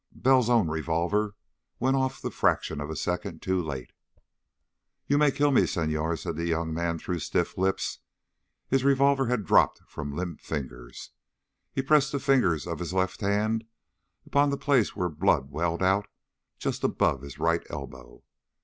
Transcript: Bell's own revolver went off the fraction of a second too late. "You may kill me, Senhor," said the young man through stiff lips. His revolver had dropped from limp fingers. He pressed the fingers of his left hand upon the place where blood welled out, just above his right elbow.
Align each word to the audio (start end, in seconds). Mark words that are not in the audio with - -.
Bell's 0.15 0.49
own 0.49 0.67
revolver 0.67 1.35
went 1.79 1.95
off 1.95 2.23
the 2.23 2.31
fraction 2.31 2.81
of 2.81 2.89
a 2.89 2.95
second 2.95 3.39
too 3.43 3.61
late. 3.61 3.91
"You 5.05 5.19
may 5.19 5.29
kill 5.29 5.51
me, 5.51 5.67
Senhor," 5.67 6.17
said 6.17 6.37
the 6.37 6.47
young 6.47 6.73
man 6.73 6.97
through 6.97 7.19
stiff 7.19 7.55
lips. 7.55 7.99
His 8.67 8.83
revolver 8.83 9.27
had 9.27 9.45
dropped 9.45 9.81
from 9.85 10.15
limp 10.15 10.39
fingers. 10.41 11.11
He 11.71 11.83
pressed 11.83 12.11
the 12.13 12.19
fingers 12.19 12.65
of 12.65 12.79
his 12.79 12.93
left 12.95 13.21
hand 13.21 13.63
upon 14.25 14.49
the 14.49 14.57
place 14.57 14.95
where 14.95 15.07
blood 15.07 15.51
welled 15.51 15.83
out, 15.83 16.07
just 16.57 16.83
above 16.83 17.21
his 17.21 17.37
right 17.37 17.61
elbow. 17.69 18.23